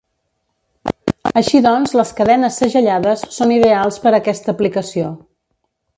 Així 1.41 1.61
doncs 1.65 1.93
les 1.99 2.13
cadenes 2.21 2.57
segellades 2.63 3.27
són 3.39 3.53
ideals 3.59 4.01
per 4.07 4.15
aquesta 4.21 4.53
aplicació. 4.55 5.13